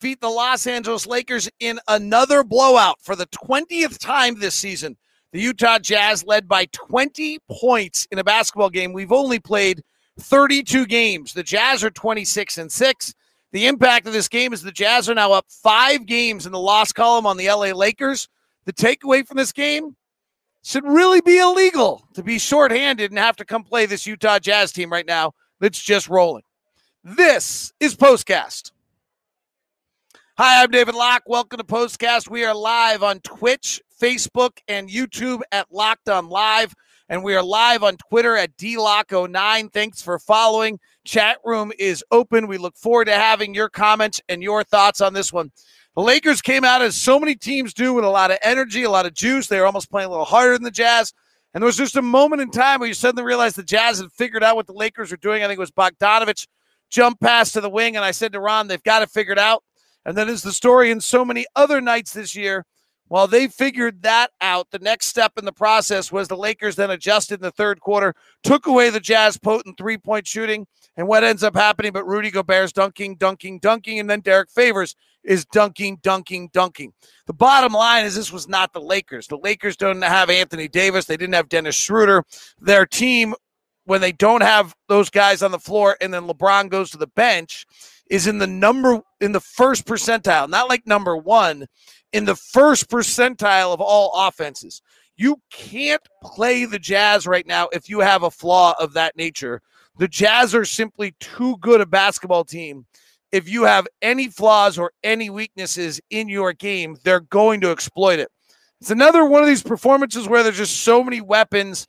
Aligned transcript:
beat 0.00 0.20
the 0.20 0.28
Los 0.28 0.66
Angeles 0.66 1.06
Lakers 1.06 1.48
in 1.60 1.78
another 1.88 2.44
blowout 2.44 2.96
for 3.02 3.16
the 3.16 3.26
20th 3.26 3.98
time 3.98 4.38
this 4.38 4.54
season. 4.54 4.96
The 5.32 5.40
Utah 5.40 5.78
Jazz 5.78 6.24
led 6.24 6.48
by 6.48 6.66
20 6.72 7.38
points 7.50 8.06
in 8.10 8.18
a 8.18 8.24
basketball 8.24 8.70
game. 8.70 8.92
We've 8.92 9.12
only 9.12 9.38
played 9.38 9.82
32 10.20 10.86
games. 10.86 11.32
The 11.32 11.42
Jazz 11.42 11.84
are 11.84 11.90
26 11.90 12.58
and 12.58 12.72
6. 12.72 13.14
The 13.52 13.66
impact 13.66 14.06
of 14.06 14.12
this 14.12 14.28
game 14.28 14.52
is 14.52 14.62
the 14.62 14.72
Jazz 14.72 15.08
are 15.08 15.14
now 15.14 15.32
up 15.32 15.46
five 15.48 16.06
games 16.06 16.46
in 16.46 16.52
the 16.52 16.58
loss 16.58 16.92
column 16.92 17.26
on 17.26 17.36
the 17.36 17.48
LA 17.48 17.72
Lakers. 17.72 18.28
The 18.64 18.72
takeaway 18.72 19.26
from 19.26 19.36
this 19.36 19.52
game 19.52 19.96
should 20.62 20.84
really 20.84 21.20
be 21.20 21.38
illegal 21.38 22.06
to 22.14 22.22
be 22.22 22.38
shorthanded 22.38 23.10
and 23.10 23.18
have 23.18 23.36
to 23.36 23.44
come 23.44 23.64
play 23.64 23.86
this 23.86 24.06
Utah 24.06 24.38
Jazz 24.38 24.72
team 24.72 24.90
right 24.90 25.06
now 25.06 25.32
that's 25.60 25.82
just 25.82 26.08
rolling. 26.08 26.42
This 27.04 27.72
is 27.80 27.96
Postcast. 27.96 28.72
Hi, 30.40 30.62
I'm 30.62 30.70
David 30.70 30.94
Locke. 30.94 31.24
Welcome 31.26 31.58
to 31.58 31.64
Postcast. 31.64 32.30
We 32.30 32.44
are 32.44 32.54
live 32.54 33.02
on 33.02 33.18
Twitch, 33.22 33.82
Facebook, 34.00 34.58
and 34.68 34.88
YouTube 34.88 35.40
at 35.50 35.66
Locked 35.72 36.08
On 36.08 36.28
Live. 36.28 36.76
And 37.08 37.24
we 37.24 37.34
are 37.34 37.42
live 37.42 37.82
on 37.82 37.96
Twitter 37.96 38.36
at 38.36 38.56
DLocke09. 38.56 39.72
Thanks 39.72 40.00
for 40.00 40.20
following. 40.20 40.78
Chat 41.04 41.38
room 41.44 41.72
is 41.76 42.04
open. 42.12 42.46
We 42.46 42.56
look 42.56 42.76
forward 42.76 43.06
to 43.06 43.14
having 43.14 43.52
your 43.52 43.68
comments 43.68 44.20
and 44.28 44.40
your 44.40 44.62
thoughts 44.62 45.00
on 45.00 45.12
this 45.12 45.32
one. 45.32 45.50
The 45.96 46.02
Lakers 46.02 46.40
came 46.40 46.62
out 46.62 46.82
as 46.82 46.94
so 46.94 47.18
many 47.18 47.34
teams 47.34 47.74
do 47.74 47.92
with 47.92 48.04
a 48.04 48.08
lot 48.08 48.30
of 48.30 48.38
energy, 48.40 48.84
a 48.84 48.90
lot 48.90 49.06
of 49.06 49.14
juice. 49.14 49.48
They 49.48 49.58
were 49.58 49.66
almost 49.66 49.90
playing 49.90 50.06
a 50.06 50.10
little 50.10 50.24
harder 50.24 50.52
than 50.52 50.62
the 50.62 50.70
Jazz. 50.70 51.12
And 51.52 51.60
there 51.60 51.66
was 51.66 51.76
just 51.76 51.96
a 51.96 52.02
moment 52.02 52.42
in 52.42 52.52
time 52.52 52.78
where 52.78 52.88
you 52.88 52.94
suddenly 52.94 53.24
realized 53.24 53.56
the 53.56 53.64
Jazz 53.64 53.98
had 53.98 54.12
figured 54.12 54.44
out 54.44 54.54
what 54.54 54.68
the 54.68 54.72
Lakers 54.72 55.10
were 55.10 55.16
doing. 55.16 55.42
I 55.42 55.48
think 55.48 55.58
it 55.58 55.60
was 55.60 55.72
Bogdanovic 55.72 56.46
jump 56.90 57.18
pass 57.18 57.50
to 57.50 57.60
the 57.60 57.68
wing. 57.68 57.96
And 57.96 58.04
I 58.04 58.12
said 58.12 58.30
to 58.34 58.40
Ron, 58.40 58.68
they've 58.68 58.80
got 58.84 59.02
it 59.02 59.10
figured 59.10 59.40
out. 59.40 59.64
And 60.04 60.16
that 60.16 60.28
is 60.28 60.42
the 60.42 60.52
story 60.52 60.90
in 60.90 61.00
so 61.00 61.24
many 61.24 61.46
other 61.54 61.80
nights 61.80 62.12
this 62.12 62.34
year. 62.34 62.64
While 63.08 63.26
they 63.26 63.48
figured 63.48 64.02
that 64.02 64.30
out, 64.42 64.70
the 64.70 64.78
next 64.78 65.06
step 65.06 65.32
in 65.38 65.46
the 65.46 65.52
process 65.52 66.12
was 66.12 66.28
the 66.28 66.36
Lakers 66.36 66.76
then 66.76 66.90
adjusted 66.90 67.40
in 67.40 67.42
the 67.42 67.50
third 67.50 67.80
quarter, 67.80 68.14
took 68.42 68.66
away 68.66 68.90
the 68.90 69.00
Jazz 69.00 69.38
potent 69.38 69.78
three 69.78 69.96
point 69.96 70.26
shooting. 70.26 70.66
And 70.96 71.08
what 71.08 71.24
ends 71.24 71.42
up 71.42 71.54
happening? 71.54 71.92
But 71.92 72.06
Rudy 72.06 72.30
Gobert's 72.30 72.72
dunking, 72.72 73.16
dunking, 73.16 73.60
dunking. 73.60 73.98
And 73.98 74.10
then 74.10 74.20
Derrick 74.20 74.50
Favors 74.50 74.94
is 75.24 75.46
dunking, 75.46 75.98
dunking, 76.02 76.50
dunking. 76.52 76.92
The 77.26 77.32
bottom 77.32 77.72
line 77.72 78.04
is 78.04 78.14
this 78.14 78.32
was 78.32 78.48
not 78.48 78.72
the 78.72 78.80
Lakers. 78.80 79.26
The 79.26 79.38
Lakers 79.38 79.76
don't 79.76 80.02
have 80.02 80.28
Anthony 80.28 80.68
Davis. 80.68 81.06
They 81.06 81.16
didn't 81.16 81.34
have 81.34 81.48
Dennis 81.48 81.76
Schroeder. 81.76 82.24
Their 82.60 82.84
team, 82.84 83.34
when 83.84 84.02
they 84.02 84.12
don't 84.12 84.42
have 84.42 84.74
those 84.88 85.08
guys 85.08 85.42
on 85.42 85.50
the 85.50 85.58
floor 85.58 85.96
and 86.02 86.12
then 86.12 86.26
LeBron 86.26 86.68
goes 86.68 86.90
to 86.90 86.98
the 86.98 87.06
bench, 87.06 87.64
is 88.10 88.26
in 88.26 88.38
the 88.38 88.46
number 88.46 89.00
in 89.20 89.32
the 89.32 89.40
first 89.40 89.86
percentile, 89.86 90.48
not 90.48 90.68
like 90.68 90.86
number 90.86 91.16
one, 91.16 91.66
in 92.12 92.24
the 92.24 92.36
first 92.36 92.88
percentile 92.88 93.72
of 93.72 93.80
all 93.80 94.12
offenses. 94.14 94.82
You 95.16 95.36
can't 95.52 96.02
play 96.22 96.64
the 96.64 96.78
Jazz 96.78 97.26
right 97.26 97.46
now 97.46 97.68
if 97.72 97.88
you 97.88 98.00
have 98.00 98.22
a 98.22 98.30
flaw 98.30 98.74
of 98.78 98.92
that 98.94 99.16
nature. 99.16 99.60
The 99.98 100.08
Jazz 100.08 100.54
are 100.54 100.64
simply 100.64 101.14
too 101.18 101.56
good 101.58 101.80
a 101.80 101.86
basketball 101.86 102.44
team. 102.44 102.86
If 103.32 103.48
you 103.48 103.64
have 103.64 103.86
any 104.00 104.28
flaws 104.28 104.78
or 104.78 104.92
any 105.02 105.28
weaknesses 105.28 106.00
in 106.10 106.28
your 106.28 106.52
game, 106.52 106.96
they're 107.02 107.20
going 107.20 107.60
to 107.62 107.70
exploit 107.70 108.20
it. 108.20 108.30
It's 108.80 108.90
another 108.90 109.24
one 109.24 109.42
of 109.42 109.48
these 109.48 109.62
performances 109.62 110.28
where 110.28 110.42
there's 110.42 110.56
just 110.56 110.82
so 110.82 111.02
many 111.02 111.20
weapons. 111.20 111.88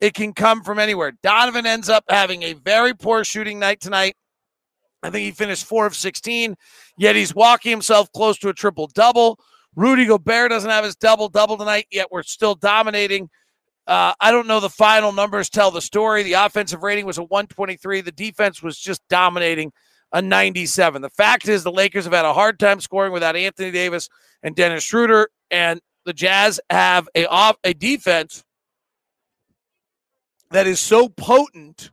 It 0.00 0.14
can 0.14 0.32
come 0.32 0.62
from 0.64 0.78
anywhere. 0.78 1.12
Donovan 1.22 1.66
ends 1.66 1.90
up 1.90 2.04
having 2.08 2.42
a 2.42 2.54
very 2.54 2.94
poor 2.94 3.24
shooting 3.24 3.58
night 3.58 3.80
tonight. 3.80 4.16
I 5.02 5.10
think 5.10 5.24
he 5.24 5.30
finished 5.30 5.64
four 5.64 5.86
of 5.86 5.96
16, 5.96 6.56
yet 6.98 7.16
he's 7.16 7.34
walking 7.34 7.70
himself 7.70 8.12
close 8.12 8.38
to 8.38 8.48
a 8.48 8.54
triple 8.54 8.88
double. 8.88 9.38
Rudy 9.76 10.06
Gobert 10.06 10.50
doesn't 10.50 10.70
have 10.70 10.84
his 10.84 10.96
double 10.96 11.28
double 11.28 11.56
tonight, 11.56 11.86
yet 11.90 12.10
we're 12.10 12.22
still 12.22 12.54
dominating. 12.54 13.30
Uh, 13.86 14.12
I 14.20 14.30
don't 14.30 14.46
know 14.46 14.60
the 14.60 14.68
final 14.68 15.12
numbers 15.12 15.48
tell 15.48 15.70
the 15.70 15.80
story. 15.80 16.22
The 16.22 16.34
offensive 16.34 16.82
rating 16.82 17.06
was 17.06 17.18
a 17.18 17.22
123. 17.22 18.02
The 18.02 18.12
defense 18.12 18.62
was 18.62 18.78
just 18.78 19.00
dominating 19.08 19.72
a 20.12 20.20
97. 20.20 21.02
The 21.02 21.08
fact 21.10 21.48
is, 21.48 21.62
the 21.62 21.72
Lakers 21.72 22.04
have 22.04 22.12
had 22.12 22.24
a 22.24 22.34
hard 22.34 22.58
time 22.58 22.80
scoring 22.80 23.12
without 23.12 23.36
Anthony 23.36 23.70
Davis 23.70 24.08
and 24.42 24.54
Dennis 24.54 24.84
Schroeder, 24.84 25.30
and 25.50 25.80
the 26.04 26.12
Jazz 26.12 26.60
have 26.68 27.08
a 27.14 27.26
off 27.26 27.56
a 27.64 27.72
defense 27.72 28.44
that 30.50 30.66
is 30.66 30.80
so 30.80 31.08
potent 31.08 31.90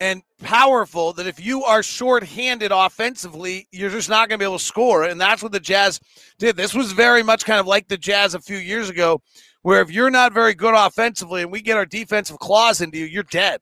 and 0.00 0.22
powerful 0.42 1.12
that 1.12 1.26
if 1.26 1.44
you 1.44 1.62
are 1.62 1.82
short-handed 1.82 2.72
offensively, 2.72 3.68
you're 3.70 3.90
just 3.90 4.08
not 4.08 4.28
going 4.28 4.38
to 4.38 4.42
be 4.42 4.46
able 4.46 4.58
to 4.58 4.64
score. 4.64 5.04
And 5.04 5.20
that's 5.20 5.42
what 5.42 5.52
the 5.52 5.60
Jazz 5.60 6.00
did. 6.38 6.56
This 6.56 6.74
was 6.74 6.92
very 6.92 7.22
much 7.22 7.44
kind 7.44 7.60
of 7.60 7.66
like 7.66 7.86
the 7.86 7.98
Jazz 7.98 8.34
a 8.34 8.40
few 8.40 8.56
years 8.56 8.88
ago, 8.88 9.20
where 9.62 9.82
if 9.82 9.90
you're 9.90 10.10
not 10.10 10.32
very 10.32 10.54
good 10.54 10.74
offensively 10.74 11.42
and 11.42 11.52
we 11.52 11.60
get 11.60 11.76
our 11.76 11.84
defensive 11.84 12.38
claws 12.38 12.80
into 12.80 12.98
you, 12.98 13.04
you're 13.04 13.22
dead. 13.24 13.60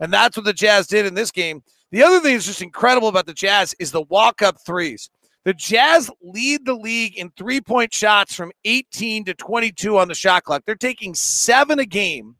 And 0.00 0.12
that's 0.12 0.36
what 0.36 0.46
the 0.46 0.54
Jazz 0.54 0.86
did 0.86 1.04
in 1.04 1.14
this 1.14 1.30
game. 1.30 1.62
The 1.90 2.02
other 2.02 2.18
thing 2.20 2.32
that's 2.32 2.46
just 2.46 2.62
incredible 2.62 3.08
about 3.08 3.26
the 3.26 3.34
Jazz 3.34 3.74
is 3.78 3.92
the 3.92 4.02
walk-up 4.02 4.58
threes. 4.64 5.10
The 5.44 5.52
Jazz 5.52 6.10
lead 6.22 6.64
the 6.64 6.74
league 6.74 7.18
in 7.18 7.30
three-point 7.36 7.92
shots 7.92 8.34
from 8.34 8.50
18 8.64 9.26
to 9.26 9.34
22 9.34 9.98
on 9.98 10.08
the 10.08 10.14
shot 10.14 10.44
clock. 10.44 10.62
They're 10.64 10.74
taking 10.74 11.14
seven 11.14 11.78
a 11.78 11.84
game 11.84 12.36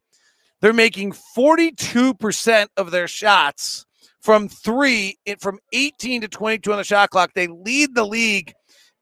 they're 0.61 0.73
making 0.73 1.15
42% 1.37 2.67
of 2.77 2.91
their 2.91 3.09
shots 3.09 3.87
from 4.21 4.49
three 4.49 5.19
from 5.39 5.59
18 5.73 6.23
to 6.23 6.29
22 6.29 6.73
on 6.73 6.79
the 6.79 6.85
shot 6.85 7.11
clock. 7.11 7.33
They 7.35 7.47
lead 7.47 7.95
the 7.95 8.07
league 8.07 8.55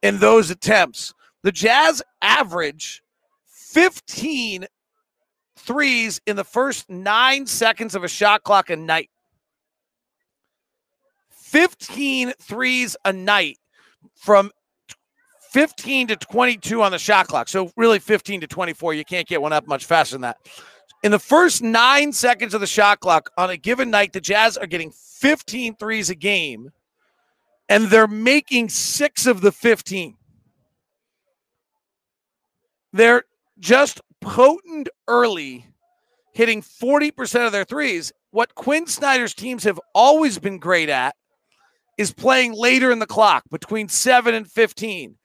in 0.02 0.18
those 0.18 0.50
attempts. 0.50 1.14
The 1.44 1.52
Jazz 1.52 2.02
average 2.20 3.02
15 3.46 4.66
threes 5.56 6.20
in 6.26 6.36
the 6.36 6.44
first 6.44 6.90
nine 6.90 7.46
seconds 7.46 7.94
of 7.94 8.02
a 8.02 8.08
shot 8.08 8.42
clock 8.42 8.70
a 8.70 8.76
night. 8.76 9.10
15 11.30 12.32
threes 12.40 12.96
a 13.04 13.12
night 13.12 13.58
from 14.16 14.50
15 15.52 16.08
to 16.08 16.16
22 16.16 16.82
on 16.82 16.92
the 16.92 16.98
shot 16.98 17.28
clock. 17.28 17.48
So 17.48 17.70
really 17.76 17.98
15 17.98 18.40
to 18.40 18.46
24. 18.46 18.94
You 18.94 19.04
can't 19.04 19.28
get 19.28 19.42
one 19.42 19.52
up 19.52 19.68
much 19.68 19.84
faster 19.84 20.14
than 20.14 20.22
that. 20.22 20.38
In 21.02 21.10
the 21.10 21.18
first 21.18 21.62
nine 21.62 22.12
seconds 22.12 22.54
of 22.54 22.60
the 22.60 22.66
shot 22.66 23.00
clock 23.00 23.30
on 23.36 23.50
a 23.50 23.56
given 23.56 23.90
night, 23.90 24.12
the 24.12 24.20
Jazz 24.20 24.56
are 24.56 24.66
getting 24.66 24.92
15 24.92 25.74
threes 25.74 26.10
a 26.10 26.14
game, 26.14 26.70
and 27.68 27.86
they're 27.86 28.06
making 28.06 28.68
six 28.68 29.26
of 29.26 29.40
the 29.40 29.50
15. 29.50 30.16
They're 32.92 33.24
just 33.58 34.00
potent 34.20 34.88
early, 35.08 35.66
hitting 36.34 36.62
40% 36.62 37.46
of 37.46 37.52
their 37.52 37.64
threes. 37.64 38.12
What 38.30 38.54
Quin 38.54 38.86
Snyder's 38.86 39.34
teams 39.34 39.64
have 39.64 39.80
always 39.94 40.38
been 40.38 40.58
great 40.58 40.88
at 40.88 41.16
is 41.98 42.12
playing 42.12 42.52
later 42.52 42.92
in 42.92 43.00
the 43.00 43.06
clock, 43.06 43.42
between 43.50 43.88
7 43.88 44.34
and 44.34 44.48
15. 44.48 45.16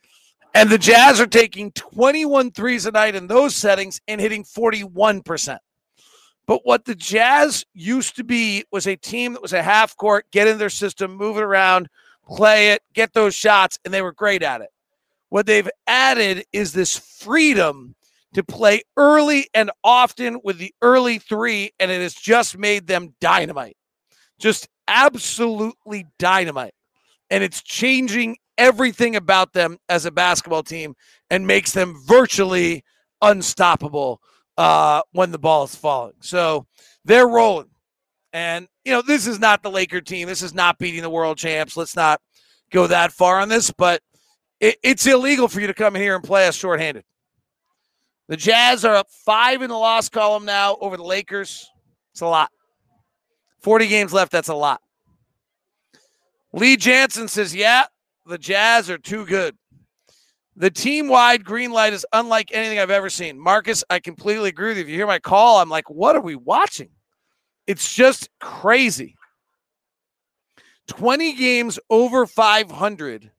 And 0.55 0.69
the 0.71 0.77
Jazz 0.79 1.21
are 1.21 1.27
taking 1.27 1.71
21 1.73 2.51
threes 2.51 2.87
a 2.87 2.91
night 2.91 3.13
in 3.13 3.27
those 3.27 3.55
settings 3.55 4.01
and 4.07 4.19
hitting 4.19 4.43
41%. 4.43 5.59
But 6.47 6.61
what 6.63 6.85
the 6.85 6.95
Jazz 6.95 7.65
used 7.73 8.15
to 8.15 8.23
be 8.23 8.63
was 8.71 8.87
a 8.87 8.95
team 8.95 9.33
that 9.33 9.41
was 9.41 9.53
a 9.53 9.61
half 9.61 9.95
court, 9.97 10.25
get 10.31 10.47
in 10.47 10.57
their 10.57 10.69
system, 10.69 11.15
move 11.15 11.37
it 11.37 11.43
around, 11.43 11.89
play 12.25 12.71
it, 12.71 12.81
get 12.93 13.13
those 13.13 13.35
shots, 13.35 13.77
and 13.83 13.93
they 13.93 14.01
were 14.01 14.13
great 14.13 14.41
at 14.41 14.61
it. 14.61 14.69
What 15.29 15.45
they've 15.45 15.69
added 15.87 16.45
is 16.53 16.71
this 16.71 16.97
freedom 16.97 17.95
to 18.33 18.43
play 18.43 18.81
early 18.95 19.47
and 19.53 19.71
often 19.83 20.39
with 20.41 20.57
the 20.57 20.73
early 20.81 21.19
three, 21.19 21.71
and 21.79 21.91
it 21.91 22.01
has 22.01 22.13
just 22.13 22.57
made 22.57 22.87
them 22.87 23.13
dynamite. 23.19 23.75
Just 24.39 24.69
absolutely 24.87 26.05
dynamite. 26.17 26.73
And 27.29 27.43
it's 27.43 27.61
changing 27.61 28.37
everything 28.57 29.17
about 29.17 29.51
them 29.51 29.77
as 29.89 30.05
a 30.05 30.11
basketball 30.11 30.63
team 30.63 30.95
and 31.29 31.45
makes 31.45 31.73
them 31.73 32.01
virtually 32.05 32.85
unstoppable 33.21 34.21
uh, 34.57 35.01
when 35.11 35.31
the 35.31 35.39
ball 35.39 35.63
is 35.63 35.75
falling. 35.75 36.15
So 36.19 36.65
they're 37.05 37.27
rolling. 37.27 37.69
And, 38.33 38.67
you 38.83 38.91
know, 38.91 39.01
this 39.01 39.27
is 39.27 39.39
not 39.39 39.63
the 39.63 39.71
Laker 39.71 40.01
team. 40.01 40.27
This 40.27 40.41
is 40.41 40.53
not 40.53 40.77
beating 40.77 41.01
the 41.01 41.09
world 41.09 41.37
champs. 41.37 41.77
Let's 41.77 41.95
not 41.95 42.21
go 42.71 42.87
that 42.87 43.11
far 43.11 43.39
on 43.39 43.49
this, 43.49 43.71
but 43.71 44.01
it, 44.59 44.77
it's 44.83 45.05
illegal 45.05 45.47
for 45.47 45.61
you 45.61 45.67
to 45.67 45.73
come 45.73 45.95
in 45.95 46.01
here 46.01 46.15
and 46.15 46.23
play 46.23 46.47
us 46.47 46.55
shorthanded. 46.55 47.03
The 48.27 48.37
Jazz 48.37 48.83
are 48.83 48.95
up 48.95 49.07
five 49.09 49.61
in 49.61 49.69
the 49.69 49.77
loss 49.77 50.09
column 50.09 50.45
now 50.45 50.77
over 50.81 50.97
the 50.97 51.03
Lakers. 51.03 51.69
It's 52.11 52.21
a 52.21 52.27
lot. 52.27 52.51
40 53.61 53.87
games 53.87 54.11
left. 54.11 54.31
That's 54.31 54.49
a 54.49 54.55
lot. 54.55 54.81
Lee 56.51 56.75
Jansen 56.75 57.27
says, 57.27 57.55
yeah, 57.55 57.85
the 58.25 58.37
Jazz 58.37 58.89
are 58.89 58.97
too 58.97 59.25
good. 59.25 59.55
The 60.59 60.71
team 60.71 61.07
wide 61.07 61.45
green 61.45 61.71
light 61.71 61.93
is 61.93 62.03
unlike 62.13 62.49
anything 62.51 62.79
I've 62.79 62.89
ever 62.89 63.11
seen. 63.11 63.39
Marcus, 63.39 63.83
I 63.91 63.99
completely 63.99 64.49
agree 64.49 64.69
with 64.69 64.77
you. 64.77 64.83
If 64.83 64.89
you 64.89 64.95
hear 64.95 65.05
my 65.05 65.19
call, 65.19 65.59
I'm 65.61 65.69
like, 65.69 65.87
what 65.87 66.15
are 66.15 66.21
we 66.21 66.35
watching? 66.35 66.89
It's 67.67 67.93
just 67.93 68.29
crazy. 68.39 69.15
20 70.87 71.33
games 71.33 71.77
over 71.91 72.25
500 72.25 73.31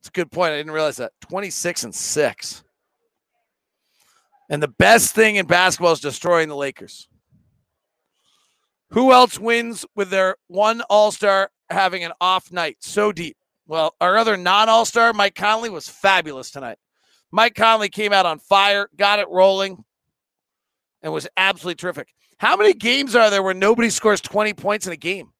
It's 0.00 0.08
a 0.08 0.10
good 0.10 0.32
point. 0.32 0.52
I 0.52 0.56
didn't 0.56 0.72
realize 0.72 0.96
that. 0.96 1.12
26 1.20 1.84
and 1.84 1.94
6. 1.94 2.64
And 4.50 4.60
the 4.60 4.68
best 4.68 5.14
thing 5.14 5.36
in 5.36 5.46
basketball 5.46 5.92
is 5.92 6.00
destroying 6.00 6.48
the 6.48 6.56
Lakers. 6.56 7.08
Who 8.90 9.12
else 9.12 9.38
wins 9.38 9.86
with 9.94 10.10
their 10.10 10.36
one 10.48 10.80
All 10.82 11.12
Star 11.12 11.50
having 11.70 12.02
an 12.02 12.12
off 12.20 12.50
night? 12.50 12.78
So 12.80 13.12
deep. 13.12 13.36
Well, 13.66 13.94
our 14.00 14.16
other 14.16 14.36
non 14.36 14.68
All 14.68 14.84
Star, 14.84 15.12
Mike 15.12 15.34
Conley, 15.34 15.70
was 15.70 15.88
fabulous 15.88 16.50
tonight. 16.50 16.78
Mike 17.30 17.54
Conley 17.54 17.88
came 17.88 18.12
out 18.12 18.26
on 18.26 18.38
fire, 18.38 18.88
got 18.96 19.18
it 19.18 19.28
rolling, 19.28 19.82
and 21.02 21.12
was 21.12 21.26
absolutely 21.36 21.76
terrific. 21.76 22.08
How 22.38 22.56
many 22.56 22.74
games 22.74 23.14
are 23.16 23.30
there 23.30 23.42
where 23.42 23.54
nobody 23.54 23.90
scores 23.90 24.20
20 24.20 24.54
points 24.54 24.86
in 24.86 24.92
a 24.92 24.96
game? 24.96 25.30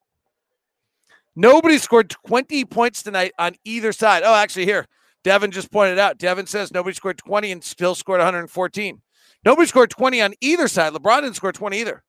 Nobody 1.37 1.79
scored 1.79 2.11
20 2.11 2.65
points 2.65 3.03
tonight 3.03 3.33
on 3.39 3.57
either 3.65 3.93
side. 3.93 4.23
Oh, 4.25 4.35
actually, 4.35 4.67
here, 4.67 4.87
Devin 5.25 5.51
just 5.51 5.71
pointed 5.71 5.99
out. 5.99 6.19
Devin 6.19 6.47
says 6.47 6.73
nobody 6.73 6.95
scored 6.95 7.19
20 7.19 7.51
and 7.51 7.65
still 7.65 7.95
scored 7.95 8.21
114. 8.21 9.01
Nobody 9.45 9.67
scored 9.67 9.91
20 9.91 10.23
on 10.23 10.35
either 10.41 10.69
side. 10.69 10.93
LeBron 10.93 11.23
didn't 11.23 11.37
score 11.37 11.53
20 11.53 11.79
either. 11.79 12.03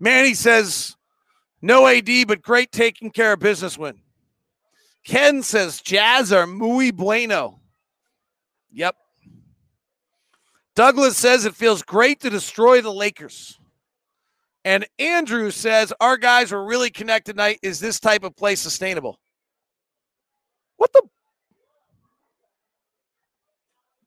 Manny 0.00 0.34
says 0.34 0.96
no 1.62 1.86
AD, 1.86 2.26
but 2.26 2.42
great 2.42 2.72
taking 2.72 3.10
care 3.10 3.32
of 3.32 3.40
business 3.40 3.78
win. 3.78 4.00
Ken 5.04 5.42
says 5.42 5.80
Jazz 5.80 6.32
are 6.32 6.46
muy 6.46 6.90
bueno. 6.90 7.60
Yep. 8.70 8.96
Douglas 10.74 11.16
says 11.16 11.44
it 11.44 11.56
feels 11.56 11.82
great 11.82 12.20
to 12.20 12.30
destroy 12.30 12.80
the 12.80 12.92
Lakers. 12.92 13.58
And 14.64 14.86
Andrew 14.98 15.50
says 15.50 15.92
our 16.00 16.16
guys 16.16 16.52
are 16.52 16.62
really 16.62 16.90
connected 16.90 17.32
tonight. 17.32 17.58
Is 17.62 17.80
this 17.80 17.98
type 17.98 18.22
of 18.22 18.36
play 18.36 18.54
sustainable? 18.54 19.18
What 20.76 20.92
the? 20.92 21.02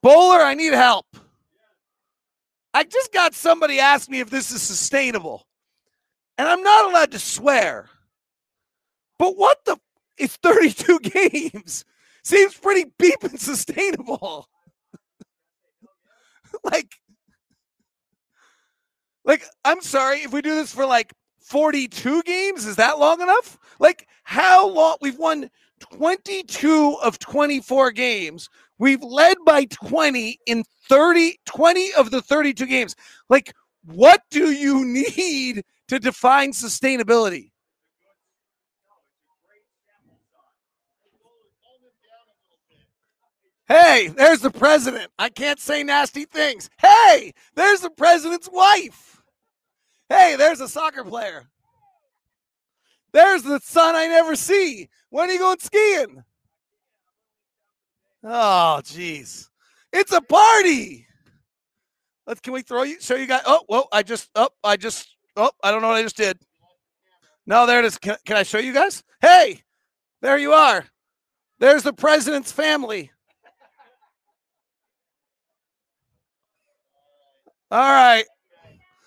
Bowler, 0.02 0.42
I 0.42 0.54
need 0.54 0.74
help. 0.74 1.06
I 2.74 2.84
just 2.84 3.12
got 3.12 3.34
somebody 3.34 3.80
ask 3.80 4.10
me 4.10 4.20
if 4.20 4.30
this 4.30 4.52
is 4.52 4.62
sustainable. 4.62 5.46
And 6.38 6.48
I'm 6.48 6.64
not 6.64 6.90
allowed 6.90 7.12
to 7.12 7.20
swear. 7.20 7.90
But 9.20 9.38
what 9.38 9.64
the? 9.66 9.78
It's 10.22 10.36
32 10.38 11.00
games. 11.52 11.84
Seems 12.24 12.54
pretty 12.54 12.92
beep 13.00 13.24
and 13.24 13.40
sustainable. 13.40 14.48
like, 16.64 16.94
like, 19.26 19.44
I'm 19.66 19.82
sorry, 19.82 20.20
if 20.20 20.32
we 20.32 20.44
do 20.44 20.54
this 20.54 20.74
for 20.74 20.86
like 20.86 21.14
42 21.40 22.22
games, 22.24 22.68
is 22.68 22.76
that 22.76 23.00
long 23.00 23.22
enough? 23.22 23.58
Like, 23.80 24.08
how 24.24 24.68
long? 24.68 24.98
We've 25.02 25.18
won 25.18 25.50
22 25.80 26.98
of 27.04 27.18
24 27.18 27.92
games. 27.92 28.48
We've 28.78 29.02
led 29.02 29.38
by 29.46 29.66
20 29.66 30.40
in 30.46 30.64
30, 30.88 31.40
20 31.46 31.94
of 31.94 32.12
the 32.12 32.22
32 32.22 32.66
games. 32.68 32.96
Like, 33.30 33.54
what 33.86 34.22
do 34.30 34.52
you 34.52 34.86
need 35.18 35.64
to 35.88 36.00
define 36.00 36.52
sustainability? 36.52 37.51
Hey, 43.72 44.10
there's 44.10 44.42
the 44.42 44.52
president. 44.52 45.10
I 45.18 45.30
can't 45.30 45.58
say 45.58 45.82
nasty 45.82 46.26
things. 46.26 46.70
Hey, 46.78 47.34
there's 47.56 47.80
the 47.80 47.90
president's 47.90 48.50
wife. 48.52 49.24
Hey, 50.10 50.36
there's 50.38 50.60
a 50.60 50.68
soccer 50.68 51.06
player. 51.06 51.46
There's 53.14 53.44
the 53.44 53.62
son 53.64 53.96
I 53.96 54.08
never 54.08 54.36
see. 54.36 54.90
When 55.10 55.30
are 55.30 55.32
you 55.32 55.40
going 55.40 55.60
skiing? 55.60 56.22
Oh, 58.26 58.82
jeez. 58.84 59.48
It's 59.94 60.12
a 60.12 60.20
party. 60.20 61.08
Let's 62.28 62.42
can 62.42 62.52
we 62.52 62.64
throw 62.64 62.84
you 62.84 63.00
show 63.00 63.16
you 63.16 63.26
guys? 63.26 63.44
Oh, 63.46 63.64
whoa, 63.68 63.86
I 63.94 64.04
just 64.04 64.30
oh, 64.36 64.50
I 64.66 64.76
just 64.76 65.16
oh, 65.38 65.52
I 65.64 65.72
don't 65.72 65.82
know 65.82 65.88
what 65.88 65.98
I 65.98 66.04
just 66.04 66.18
did. 66.18 66.38
No, 67.46 67.66
there 67.66 67.80
it 67.80 67.86
is. 67.86 67.98
Can, 67.98 68.18
can 68.26 68.36
I 68.36 68.44
show 68.44 68.60
you 68.60 68.74
guys? 68.74 69.02
Hey, 69.22 69.62
there 70.22 70.38
you 70.38 70.52
are. 70.52 70.84
There's 71.60 71.84
the 71.84 71.94
president's 71.94 72.52
family. 72.52 73.12
All 77.72 77.80
right. 77.80 78.26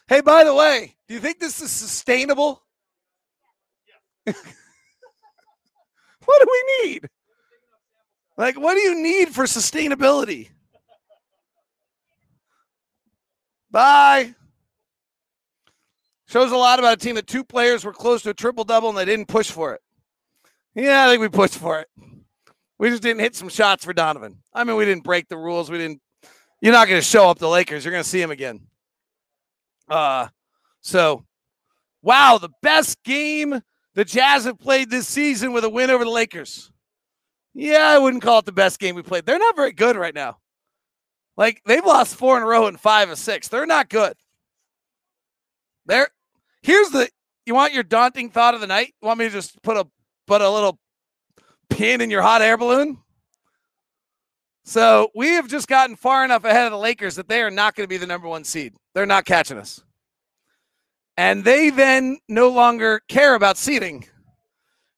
Hey, 0.08 0.22
by 0.22 0.44
the 0.44 0.55
way, 0.55 0.96
do 1.06 1.14
you 1.14 1.20
think 1.20 1.38
this 1.38 1.61
is 1.61 1.70
sustainable? 1.70 2.62
what 4.25 4.37
do 6.26 6.46
we 6.50 6.84
need? 6.84 7.08
Like, 8.38 8.58
what 8.58 8.75
do 8.75 8.81
you 8.81 9.02
need 9.02 9.28
for 9.28 9.44
sustainability? 9.44 10.49
Bye. 13.70 14.34
Shows 16.26 16.50
a 16.50 16.56
lot 16.56 16.78
about 16.78 16.94
a 16.94 16.96
team 16.96 17.17
that 17.17 17.26
two 17.26 17.44
players 17.44 17.84
were 17.84 17.93
close 17.93 18.22
to 18.22 18.31
a 18.31 18.34
triple 18.34 18.64
double 18.64 18.88
and 18.88 18.96
they 18.96 19.05
didn't 19.05 19.28
push 19.28 19.50
for 19.50 19.75
it. 19.75 19.82
Yeah, 20.75 21.05
I 21.05 21.10
think 21.10 21.20
we 21.20 21.28
pushed 21.28 21.58
for 21.58 21.81
it. 21.81 21.88
We 22.78 22.88
just 22.88 23.02
didn't 23.02 23.20
hit 23.20 23.37
some 23.37 23.50
shots 23.50 23.84
for 23.84 23.93
Donovan. 23.93 24.38
I 24.55 24.64
mean, 24.64 24.76
we 24.76 24.87
didn't 24.87 25.05
break 25.05 25.28
the 25.28 25.37
rules. 25.37 25.70
We 25.70 25.78
didn't 25.78 26.00
you're 26.64 26.72
not 26.72 26.88
going 26.88 26.99
to 26.99 27.06
show 27.06 27.28
up 27.28 27.38
the 27.38 27.49
Lakers. 27.49 27.84
You're 27.84 27.93
going 27.93 28.02
to 28.02 28.08
see 28.08 28.22
him 28.22 28.31
again. 28.31 28.61
Uh, 29.87 30.28
so, 30.81 31.26
wow, 32.00 32.38
the 32.38 32.49
best 32.62 33.02
game 33.02 33.61
the 33.94 34.05
Jazz 34.06 34.46
have 34.46 34.58
played 34.58 34.88
this 34.88 35.06
season 35.06 35.52
with 35.52 35.64
a 35.64 35.69
win 35.69 35.90
over 35.90 36.05
the 36.05 36.11
Lakers. 36.11 36.72
Yeah, 37.52 37.87
I 37.87 37.99
wouldn't 37.99 38.22
call 38.22 38.38
it 38.38 38.46
the 38.46 38.52
best 38.52 38.81
game 38.81 38.94
we 38.94 39.02
played. 39.02 39.26
They're 39.26 39.38
not 39.38 39.55
very 39.56 39.72
good 39.72 39.94
right 39.96 40.14
now. 40.14 40.38
Like 41.37 41.61
they've 41.66 41.84
lost 41.84 42.16
four 42.16 42.38
in 42.38 42.43
a 42.43 42.46
row 42.46 42.67
and 42.67 42.81
five 42.81 43.10
of 43.10 43.19
six. 43.19 43.49
They're 43.49 43.67
not 43.67 43.90
good. 43.90 44.14
There. 45.84 46.08
Here's 46.62 46.88
the. 46.88 47.10
You 47.44 47.55
want 47.55 47.75
your 47.75 47.82
daunting 47.82 48.31
thought 48.31 48.55
of 48.55 48.62
the 48.62 48.67
night? 48.67 48.94
You 49.02 49.06
want 49.06 49.19
me 49.19 49.26
to 49.26 49.31
just 49.31 49.62
put 49.62 49.76
a 49.76 49.87
put 50.26 50.40
a 50.40 50.49
little 50.49 50.78
pin 51.69 52.00
in 52.00 52.08
your 52.08 52.22
hot 52.22 52.40
air 52.40 52.56
balloon? 52.56 53.04
So 54.64 55.11
we 55.14 55.28
have 55.32 55.46
just 55.46 55.69
gotten 55.69 55.94
far 55.94 56.25
enough 56.25 56.44
ahead 56.44 56.64
of 56.64 56.72
the 56.72 56.78
Lakers 56.78 57.16
that 57.16 57.28
they 57.28 57.43
are 57.43 57.50
not 57.50 57.75
going 57.75 57.84
to 57.84 57.88
be 57.88 57.99
the 57.99 58.06
number 58.06 58.26
one 58.26 58.44
seed. 58.44 58.75
They're 58.94 59.05
not 59.05 59.26
catching 59.26 59.58
us. 59.58 59.82
And 61.16 61.44
they 61.44 61.70
then 61.70 62.19
no 62.28 62.49
longer 62.49 63.02
care 63.08 63.34
about 63.34 63.58
seeding. 63.58 64.06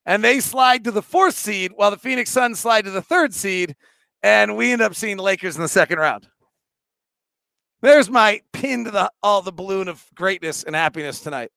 And 0.07 0.23
they 0.23 0.39
slide 0.39 0.85
to 0.85 0.93
the 0.93 1.03
fourth 1.03 1.35
seed 1.35 1.73
while 1.75 1.91
the 1.91 1.97
Phoenix 1.97 2.31
Suns 2.31 2.61
slide 2.61 2.85
to 2.85 2.91
the 2.93 3.03
third 3.03 3.35
seed. 3.35 3.75
And 4.23 4.57
we 4.57 4.73
end 4.73 4.83
up 4.83 4.95
seeing 4.95 5.17
the 5.17 5.25
Lakers 5.25 5.57
in 5.57 5.63
the 5.63 5.69
second 5.69 5.99
round. 5.99 6.29
There's 7.83 8.09
my 8.09 8.41
pin 8.53 8.85
to 8.85 8.91
the 8.91 9.11
all 9.23 9.43
the 9.43 9.53
balloon 9.53 9.89
of 9.89 10.05
greatness 10.15 10.63
and 10.63 10.75
happiness 10.75 11.21
tonight. 11.21 11.51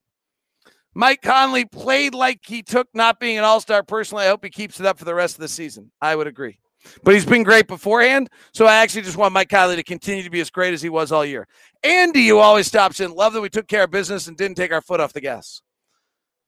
Mike 0.96 1.22
Conley 1.22 1.66
played 1.66 2.14
like 2.14 2.42
he 2.46 2.64
took 2.64 2.88
not 2.94 3.20
being 3.20 3.38
an 3.38 3.44
all-star 3.44 3.84
personally. 3.84 4.26
I 4.26 4.30
hope 4.30 4.44
he 4.44 4.50
keeps 4.50 4.80
it 4.80 4.86
up 4.86 4.98
for 4.98 5.06
the 5.06 5.14
rest 5.14 5.36
of 5.36 5.42
the 5.42 5.48
season. 5.48 5.92
I 6.02 6.16
would 6.16 6.28
agree. 6.28 6.60
But 7.04 7.14
he's 7.14 7.26
been 7.26 7.44
great 7.44 7.68
beforehand. 7.68 8.30
So 8.54 8.66
I 8.66 8.76
actually 8.76 9.04
just 9.04 9.18
want 9.18 9.34
Mike 9.34 9.50
Conley 9.50 9.76
to 9.76 9.84
continue 9.84 10.24
to 10.24 10.30
be 10.30 10.42
as 10.42 10.50
great 10.50 10.74
as 10.74 10.82
he 10.82 10.90
was 10.90 11.12
all 11.12 11.26
year. 11.26 11.48
Andy, 11.84 12.28
who 12.28 12.40
always 12.40 12.68
stops 12.68 13.00
in, 13.00 13.12
love 13.12 13.34
that 13.34 13.42
we 13.42 13.50
took 13.50 13.68
care 13.68 13.84
of 13.84 13.92
business 13.92 14.28
and 14.28 14.38
didn't 14.38 14.58
take 14.58 14.72
our 14.72 14.82
foot 14.82 15.00
off 15.00 15.14
the 15.14 15.22
gas. 15.22 15.62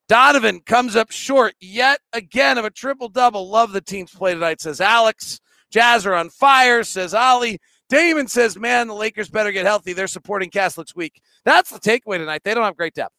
Donovan 0.07 0.59
comes 0.61 0.95
up 0.95 1.09
short 1.09 1.53
yet 1.61 1.99
again 2.11 2.57
of 2.57 2.65
a 2.65 2.69
triple 2.69 3.07
double. 3.07 3.49
Love 3.49 3.71
the 3.71 3.79
team's 3.79 4.11
play 4.11 4.33
tonight, 4.33 4.59
says 4.59 4.81
Alex. 4.81 5.39
Jazz 5.69 6.05
are 6.05 6.13
on 6.13 6.29
fire, 6.29 6.83
says 6.83 7.13
Ollie. 7.13 7.59
Damon 7.87 8.27
says, 8.27 8.57
man, 8.57 8.87
the 8.87 8.93
Lakers 8.93 9.29
better 9.29 9.51
get 9.51 9.65
healthy. 9.65 9.93
Their 9.93 10.07
supporting 10.07 10.49
cast 10.49 10.77
looks 10.77 10.95
weak. 10.95 11.21
That's 11.43 11.69
the 11.69 11.79
takeaway 11.79 12.17
tonight. 12.17 12.41
They 12.43 12.53
don't 12.53 12.63
have 12.63 12.77
great 12.77 12.93
depth. 12.93 13.15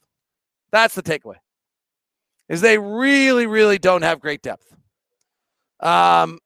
That's 0.71 0.95
the 0.95 1.03
takeaway. 1.03 1.37
Is 2.49 2.61
they 2.61 2.79
really, 2.79 3.47
really 3.47 3.79
don't 3.79 4.03
have 4.03 4.21
great 4.21 4.43
depth. 4.43 4.75
Um, 5.81 6.39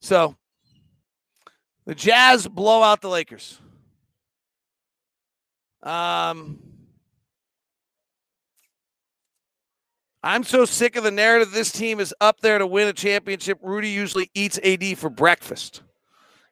so 0.00 0.36
the 1.86 1.94
Jazz 1.94 2.46
blow 2.46 2.82
out 2.82 3.00
the 3.00 3.08
Lakers. 3.08 3.58
Um, 5.82 6.58
I'm 10.22 10.44
so 10.44 10.64
sick 10.66 10.96
of 10.96 11.04
the 11.04 11.10
narrative. 11.10 11.52
This 11.52 11.72
team 11.72 12.00
is 12.00 12.14
up 12.20 12.40
there 12.40 12.58
to 12.58 12.66
win 12.66 12.88
a 12.88 12.92
championship. 12.92 13.58
Rudy 13.62 13.88
usually 13.88 14.30
eats 14.34 14.58
AD 14.62 14.98
for 14.98 15.08
breakfast. 15.08 15.82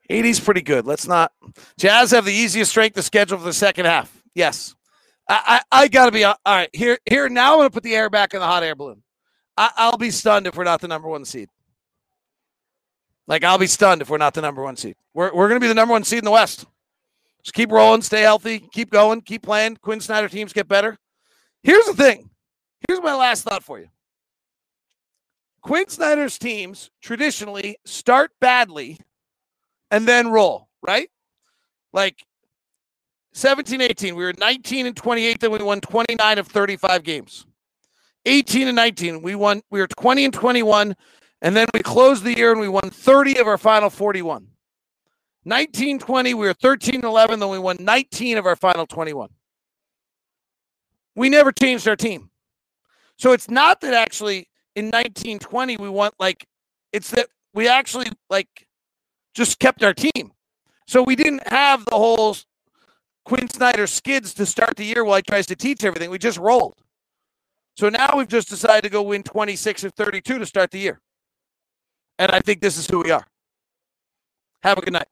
AD's 0.09 0.41
pretty 0.41 0.63
good. 0.63 0.87
Let's 0.87 1.07
not. 1.07 1.33
Jazz 1.79 2.13
have 2.13 2.25
the 2.25 2.33
easiest 2.33 2.71
strength 2.71 2.97
of 2.97 3.05
schedule 3.05 3.37
for 3.37 3.45
the 3.45 3.53
second 3.53 3.85
half. 3.85 4.23
Yes. 4.35 4.75
I, 5.29 5.63
I, 5.71 5.83
I 5.83 5.89
got 5.89 6.07
to 6.07 6.13
be 6.13 6.25
all 6.25 6.37
right. 6.47 6.71
Here, 6.73 6.99
here. 7.05 7.29
Now 7.29 7.53
I'm 7.53 7.59
going 7.59 7.69
to 7.69 7.75
put 7.75 7.83
the 7.83 7.95
air 7.95 8.09
back 8.09 8.33
in 8.33 8.41
the 8.41 8.47
hot 8.47 8.63
air 8.63 8.75
balloon. 8.75 9.03
I, 9.59 9.71
I'll 9.77 9.99
be 9.99 10.11
stunned 10.11 10.47
if 10.47 10.57
we're 10.57 10.65
not 10.65 10.81
the 10.81 10.89
number 10.89 11.09
one 11.09 11.27
seed. 11.27 11.51
Like 13.29 13.45
I'll 13.45 13.59
be 13.59 13.67
stunned 13.67 14.03
if 14.03 14.11
we're 14.11 14.19
not 14.19 14.35
the 14.35 14.41
number 14.41 14.63
one 14.63 14.77
seed. 14.77 14.97
We're 15.15 15.33
we're 15.33 15.49
going 15.49 15.61
to 15.61 15.65
be 15.65 15.69
the 15.69 15.75
number 15.75 15.93
one 15.93 16.03
seed 16.03 16.21
in 16.21 16.25
the 16.25 16.31
West. 16.31 16.65
Just 17.45 17.55
keep 17.55 17.71
rolling, 17.71 18.03
stay 18.03 18.23
healthy, 18.23 18.59
keep 18.59 18.91
going, 18.91 19.21
keep 19.21 19.43
playing. 19.43 19.77
Quin 19.77 20.01
Snyder 20.01 20.29
teams 20.29 20.53
get 20.53 20.67
better. 20.67 20.99
Here's 21.63 21.87
the 21.87 21.95
thing. 21.95 22.31
Here's 22.89 23.01
my 23.01 23.15
last 23.15 23.45
thought 23.45 23.63
for 23.63 23.79
you. 23.79 23.89
Quin 25.63 25.89
Snyder's 25.89 26.39
teams 26.39 26.91
traditionally 27.03 27.77
start 27.85 28.33
badly 28.41 28.99
and 29.91 30.07
then 30.07 30.29
roll, 30.29 30.69
right? 30.83 31.11
Like 31.93 32.25
17 33.35 33.81
18, 33.81 34.17
we 34.17 34.25
were 34.25 34.35
19 34.39 34.87
and 34.87 34.97
28, 34.97 35.41
then 35.41 35.51
we 35.51 35.59
won 35.59 35.81
29 35.81 36.39
of 36.39 36.47
35 36.49 37.03
games. 37.03 37.47
18 38.25 38.69
and 38.69 38.77
19, 38.77 39.23
we 39.23 39.35
won, 39.35 39.63
we 39.71 39.81
were 39.81 39.87
20 39.87 40.25
and 40.25 40.35
21, 40.35 40.97
and 41.41 41.57
then 41.57 41.67
we 41.73 41.81
closed 41.81 42.25
the 42.25 42.37
year 42.37 42.51
and 42.51 42.61
we 42.61 42.69
won 42.69 42.91
30 42.91 43.39
of 43.39 43.47
our 43.47 43.59
final 43.59 43.91
41. 43.91 44.47
19 45.45 45.99
20, 45.99 46.35
we 46.35 46.47
were 46.47 46.53
13 46.53 47.05
11, 47.05 47.41
then 47.41 47.49
we 47.49 47.59
won 47.59 47.77
19 47.81 48.39
of 48.39 48.47
our 48.47 48.57
final 48.57 48.87
21. 48.87 49.31
We 51.15 51.29
never 51.29 51.53
changed 51.53 51.89
our 51.89 51.97
team. 51.97 52.31
So 53.17 53.33
it's 53.33 53.51
not 53.51 53.81
that 53.81 53.95
actually 53.95 54.49
in 54.77 54.87
1920 54.87 55.77
we 55.79 55.89
want 55.89 56.15
like 56.19 56.47
it's 56.93 57.11
that 57.11 57.29
we 57.55 57.69
actually 57.69 58.09
like 58.31 58.69
just 59.35 59.59
kept 59.59 59.83
our 59.83 59.95
team. 59.95 60.33
So 60.87 61.03
we 61.03 61.17
didn't 61.17 61.47
have 61.49 61.85
the 61.85 61.97
whole 61.97 62.37
Quin 63.25 63.49
Snyder 63.49 63.87
skids 63.87 64.33
to 64.35 64.47
start 64.47 64.77
the 64.77 64.85
year 64.85 65.05
while 65.05 65.17
he 65.17 65.23
tries 65.23 65.47
to 65.47 65.57
teach 65.57 65.85
everything. 65.85 66.11
We 66.11 66.19
just 66.19 66.39
rolled. 66.39 66.81
So 67.77 67.89
now 67.89 68.15
we've 68.17 68.29
just 68.29 68.49
decided 68.49 68.83
to 68.85 68.89
go 68.89 69.03
win 69.03 69.23
26 69.23 69.85
or 69.85 69.91
32 69.91 70.39
to 70.39 70.47
start 70.47 70.71
the 70.71 70.79
year. 70.79 71.01
And 72.19 72.33
I 72.33 72.41
think 72.41 72.61
this 72.61 72.77
is 72.77 72.87
who 72.87 73.03
we 73.03 73.11
are. 73.11 73.27
Have 74.63 74.79
a 74.79 74.81
good 74.81 74.93
night. 74.93 75.07